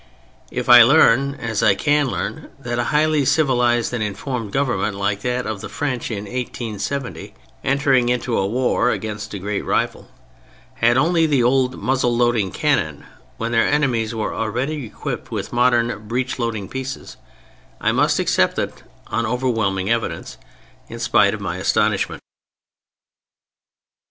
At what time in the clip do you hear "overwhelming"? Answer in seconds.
19.27-19.91